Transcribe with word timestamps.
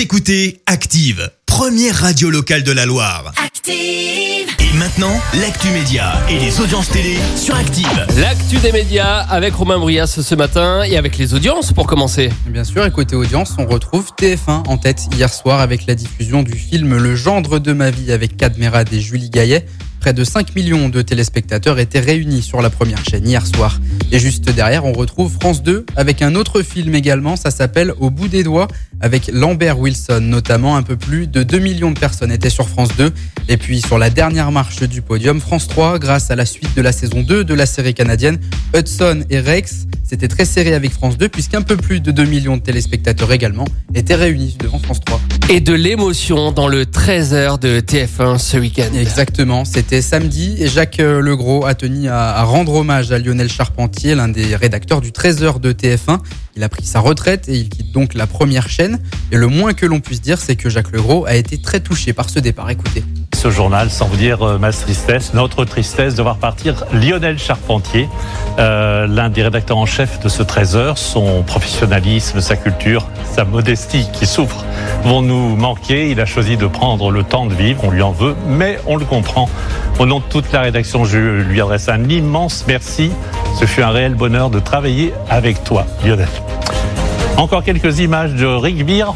Vous 0.00 0.04
écoutez 0.04 0.62
Active, 0.64 1.30
première 1.44 1.94
radio 1.94 2.30
locale 2.30 2.62
de 2.62 2.72
la 2.72 2.86
Loire. 2.86 3.34
Active. 3.36 3.74
Et 3.74 4.78
maintenant, 4.78 5.12
l'actu 5.42 5.68
média 5.72 6.14
et 6.30 6.38
les 6.38 6.58
audiences 6.58 6.88
télé 6.88 7.18
sur 7.36 7.54
Active. 7.54 8.06
L'actu 8.16 8.56
des 8.60 8.72
médias 8.72 9.18
avec 9.28 9.52
Romain 9.52 9.78
Brias 9.78 10.06
ce 10.06 10.34
matin 10.34 10.84
et 10.84 10.96
avec 10.96 11.18
les 11.18 11.34
audiences 11.34 11.74
pour 11.74 11.86
commencer. 11.86 12.30
Bien 12.46 12.64
sûr, 12.64 12.86
et 12.86 12.90
côté 12.90 13.14
audience, 13.14 13.56
on 13.58 13.66
retrouve 13.66 14.12
TF1 14.18 14.66
en 14.68 14.78
tête 14.78 15.02
hier 15.14 15.30
soir 15.30 15.60
avec 15.60 15.84
la 15.84 15.94
diffusion 15.94 16.42
du 16.42 16.54
film 16.54 16.96
Le 16.96 17.14
gendre 17.14 17.58
de 17.58 17.74
ma 17.74 17.90
vie 17.90 18.10
avec 18.10 18.38
Cadmerade 18.38 18.90
et 18.94 19.00
Julie 19.00 19.28
Gaillet. 19.28 19.66
Près 20.00 20.14
de 20.14 20.24
5 20.24 20.56
millions 20.56 20.88
de 20.88 21.02
téléspectateurs 21.02 21.78
étaient 21.78 22.00
réunis 22.00 22.40
sur 22.40 22.62
la 22.62 22.70
première 22.70 23.04
chaîne 23.04 23.28
hier 23.28 23.46
soir. 23.46 23.78
Et 24.12 24.18
juste 24.18 24.50
derrière, 24.50 24.84
on 24.84 24.92
retrouve 24.92 25.32
France 25.32 25.62
2 25.62 25.86
avec 25.94 26.20
un 26.20 26.34
autre 26.34 26.62
film 26.62 26.94
également, 26.96 27.36
ça 27.36 27.52
s'appelle 27.52 27.92
Au 28.00 28.10
bout 28.10 28.26
des 28.26 28.42
doigts 28.42 28.66
avec 29.00 29.30
Lambert 29.32 29.78
Wilson 29.78 30.20
notamment. 30.22 30.76
Un 30.76 30.82
peu 30.82 30.96
plus 30.96 31.26
de 31.26 31.42
2 31.42 31.58
millions 31.58 31.92
de 31.92 31.98
personnes 31.98 32.32
étaient 32.32 32.50
sur 32.50 32.68
France 32.68 32.90
2. 32.96 33.12
Et 33.48 33.56
puis 33.56 33.80
sur 33.80 33.98
la 33.98 34.10
dernière 34.10 34.50
marche 34.50 34.82
du 34.82 35.00
podium, 35.00 35.40
France 35.40 35.68
3, 35.68 35.98
grâce 35.98 36.30
à 36.30 36.36
la 36.36 36.44
suite 36.44 36.74
de 36.76 36.82
la 36.82 36.92
saison 36.92 37.22
2 37.22 37.44
de 37.44 37.54
la 37.54 37.66
série 37.66 37.94
canadienne, 37.94 38.38
Hudson 38.76 39.24
et 39.30 39.38
Rex, 39.38 39.86
c'était 40.02 40.28
très 40.28 40.44
serré 40.44 40.74
avec 40.74 40.90
France 40.90 41.16
2 41.16 41.28
puisqu'un 41.28 41.62
peu 41.62 41.76
plus 41.76 42.00
de 42.00 42.10
2 42.10 42.24
millions 42.24 42.56
de 42.56 42.62
téléspectateurs 42.62 43.32
également 43.32 43.64
étaient 43.94 44.16
réunis 44.16 44.56
devant 44.58 44.80
France 44.80 45.00
3. 45.04 45.19
Et 45.52 45.58
de 45.58 45.72
l'émotion 45.72 46.52
dans 46.52 46.68
le 46.68 46.84
13h 46.84 47.58
de 47.58 47.80
TF1 47.80 48.38
ce 48.38 48.56
week-end. 48.56 48.94
Exactement, 48.94 49.64
c'était 49.64 50.00
samedi 50.00 50.54
et 50.60 50.68
Jacques 50.68 51.00
euh, 51.00 51.20
Legros 51.20 51.66
a 51.66 51.74
tenu 51.74 52.08
à, 52.08 52.44
rendre 52.44 52.74
hommage 52.74 53.10
à 53.10 53.18
Lionel 53.18 53.50
Charpentier, 53.50 54.14
l'un 54.14 54.28
des 54.28 54.54
rédacteurs 54.54 55.00
du 55.00 55.10
13h 55.10 55.58
de 55.58 55.72
TF1. 55.72 56.20
Il 56.54 56.62
a 56.62 56.68
pris 56.68 56.84
sa 56.84 57.00
retraite 57.00 57.48
et 57.48 57.56
il 57.56 57.68
quitte 57.68 57.90
donc 57.90 58.14
la 58.14 58.28
première 58.28 58.68
chaîne. 58.68 59.00
Et 59.32 59.36
le 59.36 59.48
moins 59.48 59.72
que 59.72 59.86
l'on 59.86 59.98
puisse 59.98 60.20
dire, 60.20 60.38
c'est 60.38 60.54
que 60.54 60.70
Jacques 60.70 60.92
Legros 60.92 61.26
a 61.26 61.34
été 61.34 61.60
très 61.60 61.80
touché 61.80 62.12
par 62.12 62.30
ce 62.30 62.38
départ. 62.38 62.70
Écoutez. 62.70 63.02
Ce 63.40 63.48
journal 63.48 63.88
sans 63.88 64.06
vous 64.06 64.18
dire 64.18 64.46
euh, 64.46 64.58
ma 64.58 64.70
tristesse, 64.70 65.32
notre 65.32 65.64
tristesse 65.64 66.14
de 66.14 66.20
voir 66.20 66.36
partir 66.36 66.84
Lionel 66.92 67.38
Charpentier, 67.38 68.06
euh, 68.58 69.06
l'un 69.06 69.30
des 69.30 69.42
rédacteurs 69.42 69.78
en 69.78 69.86
chef 69.86 70.20
de 70.20 70.28
ce 70.28 70.42
13h. 70.42 70.96
Son 70.96 71.42
professionnalisme, 71.42 72.42
sa 72.42 72.56
culture, 72.56 73.06
sa 73.24 73.46
modestie 73.46 74.06
qui 74.12 74.26
souffre 74.26 74.62
vont 75.04 75.22
nous 75.22 75.56
manquer. 75.56 76.10
Il 76.10 76.20
a 76.20 76.26
choisi 76.26 76.58
de 76.58 76.66
prendre 76.66 77.10
le 77.10 77.22
temps 77.22 77.46
de 77.46 77.54
vivre, 77.54 77.82
on 77.82 77.90
lui 77.90 78.02
en 78.02 78.12
veut, 78.12 78.36
mais 78.46 78.78
on 78.86 78.96
le 78.96 79.06
comprend. 79.06 79.48
Au 79.98 80.04
nom 80.04 80.18
de 80.18 80.24
toute 80.24 80.52
la 80.52 80.60
rédaction, 80.60 81.06
je 81.06 81.16
lui 81.16 81.62
adresse 81.62 81.88
un 81.88 82.10
immense 82.10 82.66
merci. 82.68 83.10
Ce 83.58 83.64
fut 83.64 83.80
un 83.80 83.90
réel 83.90 84.16
bonheur 84.16 84.50
de 84.50 84.60
travailler 84.60 85.14
avec 85.30 85.64
toi, 85.64 85.86
Lionel. 86.04 86.28
Encore 87.38 87.64
quelques 87.64 88.00
images 88.00 88.34
de 88.34 88.82
Beer 88.84 89.06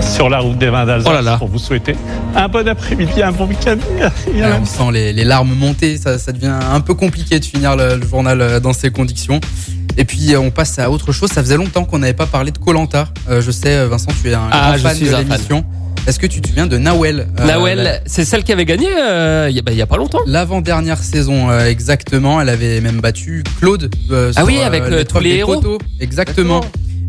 sur 0.00 0.28
la 0.28 0.38
route 0.38 0.58
des 0.58 0.68
vins 0.70 0.86
d'Alsace 0.86 1.08
Oh 1.10 1.14
là 1.14 1.22
là. 1.22 1.36
pour 1.36 1.48
vous 1.48 1.58
souhaiter 1.58 1.94
un 2.34 2.48
bon 2.48 2.66
après-midi, 2.68 3.22
un 3.22 3.32
bon 3.32 3.46
week-end. 3.46 3.76
Ouais, 3.98 4.42
on 4.60 4.64
sent 4.64 4.92
les, 4.92 5.12
les 5.12 5.24
larmes 5.24 5.54
monter, 5.54 5.96
ça, 5.96 6.18
ça 6.18 6.32
devient 6.32 6.52
un 6.70 6.80
peu 6.80 6.94
compliqué 6.94 7.38
de 7.40 7.44
finir 7.44 7.76
le, 7.76 7.96
le 7.96 8.06
journal 8.06 8.40
euh, 8.40 8.60
dans 8.60 8.72
ces 8.74 8.90
conditions. 8.90 9.40
Et 9.96 10.04
puis 10.04 10.34
euh, 10.34 10.40
on 10.40 10.50
passe 10.50 10.78
à 10.78 10.90
autre 10.90 11.12
chose, 11.12 11.30
ça 11.30 11.42
faisait 11.42 11.56
longtemps 11.56 11.84
qu'on 11.84 11.98
n'avait 11.98 12.12
pas 12.12 12.26
parlé 12.26 12.50
de 12.50 12.58
Colanta. 12.58 13.08
je 13.28 13.50
sais 13.50 13.74
euh, 13.74 13.88
Vincent, 13.88 14.10
tu 14.22 14.28
es 14.30 14.34
un 14.34 14.48
Ah, 14.52 14.68
grand 14.68 14.76
je 14.76 14.82
fan 14.82 14.96
suis 14.96 15.06
de 15.08 15.16
l'émission. 15.16 15.64
Est-ce 16.06 16.20
que 16.20 16.26
tu 16.26 16.40
te 16.40 16.46
souviens 16.48 16.66
de 16.68 16.78
Nawel 16.78 17.26
euh, 17.40 17.46
Nawel, 17.46 17.78
la- 17.82 17.98
c'est 18.06 18.24
celle 18.24 18.44
qui 18.44 18.52
avait 18.52 18.64
gagné 18.66 18.86
euh, 18.96 19.48
il 19.50 19.56
y, 19.56 19.58
a- 19.58 19.62
bah, 19.62 19.72
a 19.80 19.86
pas 19.86 19.96
longtemps. 19.96 20.20
L'avant-dernière 20.26 20.98
saison, 20.98 21.50
euh, 21.50 21.66
exactement. 21.66 22.40
Elle 22.40 22.48
avait 22.50 22.80
même 22.80 23.00
battu 23.00 23.42
Claude. 23.58 23.90
euh, 24.12 24.30
Ah 24.36 24.40
sur, 24.40 24.46
oui, 24.46 24.58
euh, 24.60 24.66
avec, 24.66 24.82
euh, 24.84 25.02
tous 25.02 25.18
les 25.18 25.30
héros. 25.36 25.54
poteaux. 25.54 25.78
Exactement. 25.98 26.60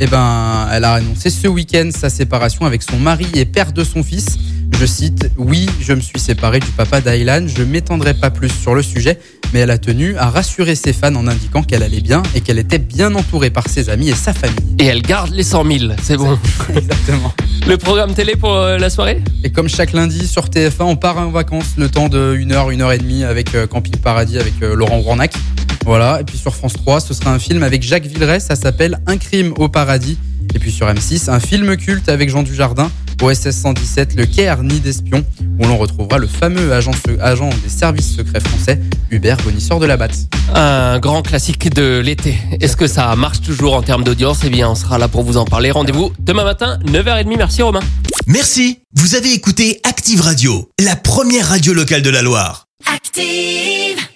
Et 0.00 0.06
ben, 0.06 0.68
elle 0.72 0.84
a 0.84 0.94
annoncé 0.94 1.30
ce 1.30 1.46
week-end 1.48 1.90
sa 1.94 2.10
séparation 2.10 2.66
avec 2.66 2.82
son 2.82 2.98
mari 2.98 3.26
et 3.34 3.44
père 3.44 3.72
de 3.72 3.84
son 3.84 4.02
fils. 4.02 4.38
Je 4.78 4.86
cite 4.86 5.30
Oui, 5.36 5.68
je 5.80 5.92
me 5.92 6.00
suis 6.00 6.18
séparé 6.18 6.58
du 6.60 6.66
papa 6.68 7.00
d'Aylan. 7.00 7.46
Je 7.46 7.62
m'étendrai 7.62 8.14
pas 8.14 8.30
plus 8.30 8.48
sur 8.48 8.74
le 8.74 8.82
sujet, 8.82 9.18
mais 9.52 9.60
elle 9.60 9.70
a 9.70 9.78
tenu 9.78 10.16
à 10.16 10.28
rassurer 10.28 10.74
ses 10.74 10.92
fans 10.92 11.14
en 11.14 11.26
indiquant 11.28 11.62
qu'elle 11.62 11.82
allait 11.82 12.00
bien 12.00 12.22
et 12.34 12.40
qu'elle 12.40 12.58
était 12.58 12.78
bien 12.78 13.14
entourée 13.14 13.50
par 13.50 13.68
ses 13.68 13.90
amis 13.90 14.08
et 14.08 14.14
sa 14.14 14.32
famille. 14.32 14.76
Et 14.78 14.86
elle 14.86 15.02
garde 15.02 15.30
les 15.32 15.44
100 15.44 15.64
000, 15.78 15.92
c'est 16.02 16.16
bon. 16.16 16.38
Exactement. 16.76 17.32
Le 17.66 17.76
programme 17.76 18.12
télé 18.12 18.34
pour 18.34 18.54
euh, 18.54 18.76
la 18.76 18.90
soirée 18.90 19.22
Et 19.44 19.50
comme 19.50 19.68
chaque 19.68 19.92
lundi 19.92 20.26
sur 20.26 20.46
TF1, 20.46 20.82
on 20.82 20.96
part 20.96 21.18
en 21.18 21.30
vacances 21.30 21.74
le 21.78 21.88
temps 21.88 22.08
de 22.08 22.36
1 22.36 22.50
heure, 22.50 22.70
1 22.70 22.80
heure 22.80 22.90
et 22.90 22.98
demie 22.98 23.22
avec 23.22 23.54
euh, 23.54 23.68
Camping 23.68 23.96
Paradis 23.96 24.38
avec 24.38 24.54
euh, 24.62 24.74
Laurent 24.74 24.98
Rournac. 24.98 25.32
Voilà. 25.84 26.20
Et 26.20 26.24
puis 26.24 26.36
sur 26.36 26.56
France 26.56 26.72
3, 26.72 27.00
ce 27.00 27.14
sera 27.14 27.32
un 27.32 27.38
film 27.38 27.62
avec 27.62 27.82
Jacques 27.82 28.06
Villeray, 28.06 28.40
ça 28.40 28.56
s'appelle 28.56 28.98
Un 29.06 29.16
crime 29.16 29.54
au 29.58 29.68
paradis. 29.68 30.18
Et 30.54 30.58
puis 30.58 30.72
sur 30.72 30.88
M6, 30.88 31.30
un 31.30 31.38
film 31.38 31.76
culte 31.76 32.08
avec 32.08 32.28
Jean 32.30 32.42
Dujardin, 32.42 32.90
OSS 33.22 33.50
117, 33.52 34.16
Le 34.16 34.26
Caire, 34.26 34.64
Nid 34.64 34.80
d'espion, 34.80 35.24
où 35.60 35.66
l'on 35.66 35.76
retrouvera 35.76 36.18
le 36.18 36.26
fameux 36.26 36.72
agent, 36.72 36.90
agent 37.20 37.50
des 37.62 37.68
services 37.68 38.16
secrets 38.16 38.40
français, 38.40 38.80
Hubert 39.10 39.36
Bonisseur 39.44 39.78
de 39.78 39.86
la 39.86 39.96
Batte. 39.96 40.16
Un 40.54 40.98
grand 40.98 41.22
classique 41.22 41.72
de 41.72 42.00
l'été. 42.00 42.36
Est-ce 42.60 42.76
que 42.76 42.88
ça 42.88 43.14
marche 43.14 43.40
toujours 43.40 43.74
en 43.74 43.82
termes 43.82 44.02
d'audience? 44.02 44.40
Eh 44.44 44.50
bien, 44.50 44.68
on 44.68 44.74
sera 44.74 44.98
là 44.98 45.06
pour 45.06 45.22
vous 45.22 45.36
en 45.36 45.44
parler. 45.44 45.70
Rendez-vous 45.70 46.12
demain 46.18 46.42
matin, 46.42 46.78
9h30. 46.84 47.36
Merci 47.36 47.62
Romain. 47.62 47.80
Merci. 48.26 48.80
Vous 48.94 49.14
avez 49.14 49.32
écouté 49.32 49.80
Active 49.84 50.20
Radio, 50.20 50.68
la 50.80 50.96
première 50.96 51.48
radio 51.48 51.74
locale 51.74 52.02
de 52.02 52.10
la 52.10 52.22
Loire. 52.22 52.66
Active. 52.92 54.11